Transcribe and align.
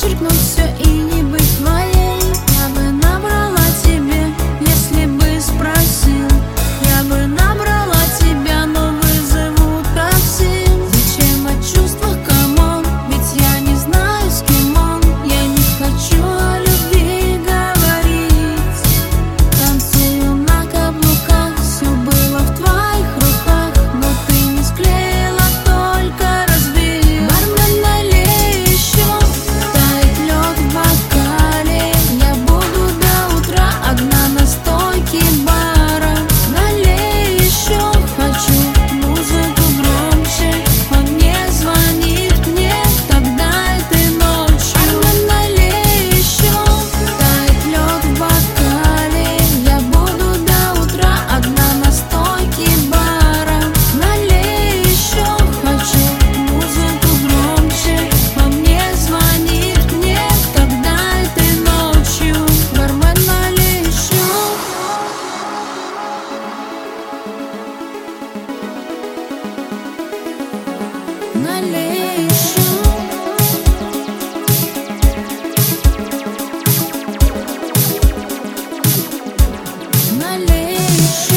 вычеркнуть 0.00 0.32
все 0.32 0.74
и 0.84 0.88
не 0.88 1.22
быть 1.22 1.60
моей. 1.60 1.87
you. 80.98 81.27